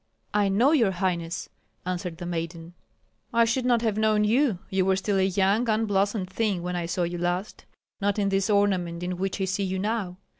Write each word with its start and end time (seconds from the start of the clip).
"I 0.33 0.49
know 0.49 0.71
your 0.71 0.89
highness," 0.93 1.47
answered 1.85 2.17
the 2.17 2.25
maiden. 2.25 2.73
"I 3.31 3.45
should 3.45 3.65
not 3.65 3.83
have 3.83 3.99
known 3.99 4.23
you; 4.23 4.57
you 4.71 4.83
were 4.83 4.95
still 4.95 5.19
a 5.19 5.27
young, 5.27 5.69
unblossomed 5.69 6.31
thing 6.31 6.63
when 6.63 6.75
I 6.75 6.87
saw 6.87 7.03
you 7.03 7.19
last, 7.19 7.65
not 8.01 8.17
in 8.17 8.29
this 8.29 8.49
ornament 8.49 9.03
in 9.03 9.17
which 9.17 9.39
I 9.39 9.45
see 9.45 9.63
you 9.63 9.77
now. 9.77 10.17